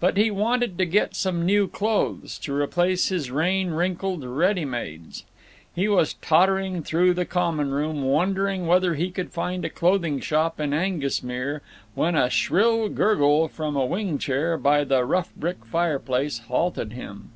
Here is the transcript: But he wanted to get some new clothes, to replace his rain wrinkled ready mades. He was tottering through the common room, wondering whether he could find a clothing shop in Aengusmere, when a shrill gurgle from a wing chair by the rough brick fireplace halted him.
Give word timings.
But 0.00 0.16
he 0.16 0.30
wanted 0.30 0.78
to 0.78 0.86
get 0.86 1.14
some 1.14 1.44
new 1.44 1.68
clothes, 1.68 2.38
to 2.38 2.54
replace 2.58 3.10
his 3.10 3.30
rain 3.30 3.72
wrinkled 3.72 4.24
ready 4.24 4.64
mades. 4.64 5.24
He 5.74 5.86
was 5.86 6.14
tottering 6.14 6.82
through 6.82 7.12
the 7.12 7.26
common 7.26 7.70
room, 7.72 8.02
wondering 8.02 8.66
whether 8.66 8.94
he 8.94 9.10
could 9.10 9.32
find 9.32 9.66
a 9.66 9.68
clothing 9.68 10.18
shop 10.20 10.58
in 10.60 10.72
Aengusmere, 10.72 11.60
when 11.94 12.14
a 12.14 12.30
shrill 12.30 12.88
gurgle 12.88 13.48
from 13.48 13.76
a 13.76 13.84
wing 13.84 14.16
chair 14.16 14.56
by 14.56 14.82
the 14.82 15.04
rough 15.04 15.28
brick 15.34 15.62
fireplace 15.66 16.38
halted 16.48 16.94
him. 16.94 17.32